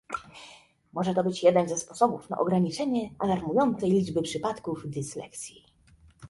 [0.93, 5.65] Może to być jeden ze sposobów na ograniczenie alarmującej ilości przypadków dysleksji